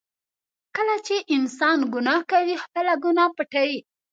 کله 0.75 0.95
چې 1.07 1.15
انسان 1.35 1.77
ګناه 1.93 2.21
کوي، 2.31 2.55
خپله 2.63 2.93
ګناه 3.03 3.29
پټوي. 3.35 3.79